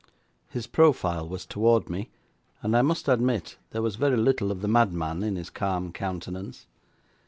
His 0.49 0.65
profile 0.65 1.29
was 1.29 1.45
toward 1.45 1.87
me, 1.87 2.09
and 2.63 2.75
I 2.75 2.81
must 2.81 3.07
admit 3.07 3.57
there 3.69 3.83
was 3.83 3.97
very 3.97 4.17
little 4.17 4.51
of 4.51 4.61
the 4.63 4.67
madman 4.67 5.21
in 5.21 5.35
his 5.35 5.51
calm 5.51 5.91
countenance. 5.93 6.65